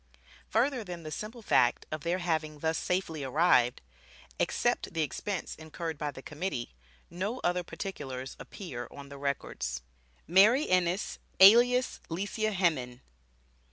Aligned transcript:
Further 0.49 0.83
than 0.83 1.03
the 1.03 1.11
simple 1.11 1.43
fact 1.43 1.85
of 1.91 2.01
their 2.01 2.17
having 2.17 2.57
thus 2.57 2.79
safely 2.79 3.23
arrived, 3.23 3.81
except 4.39 4.95
the 4.95 5.03
expense 5.03 5.53
incurred 5.53 5.99
by 5.99 6.09
the 6.09 6.23
Committee, 6.23 6.73
no 7.11 7.39
other 7.43 7.61
particulars 7.61 8.35
appear 8.39 8.87
on 8.89 9.09
the 9.09 9.19
records. 9.19 9.83
MARY 10.25 10.67
ENNIS 10.67 11.19
ALIAS 11.39 11.99
LICIA 12.09 12.51
HEMMIN. 12.51 13.01